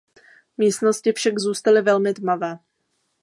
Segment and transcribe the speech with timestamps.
[0.57, 2.59] Místnosti však zůstaly velmi tmavé.